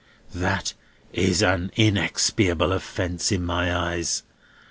[0.33, 0.73] That
[1.13, 4.23] is an inexpiable offence in my eyes.